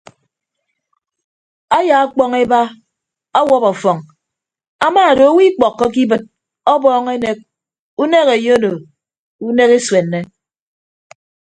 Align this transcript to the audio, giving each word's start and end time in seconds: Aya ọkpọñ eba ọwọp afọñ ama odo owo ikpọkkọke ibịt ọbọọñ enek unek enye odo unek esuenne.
Aya 1.77 1.95
ọkpọñ 2.05 2.31
eba 2.43 2.61
ọwọp 3.41 3.63
afọñ 3.71 3.97
ama 4.85 5.01
odo 5.11 5.23
owo 5.29 5.41
ikpọkkọke 5.49 5.99
ibịt 6.05 6.23
ọbọọñ 6.73 7.05
enek 7.15 7.39
unek 8.01 8.27
enye 8.35 8.51
odo 8.57 8.71
unek 9.47 9.71
esuenne. 9.77 10.19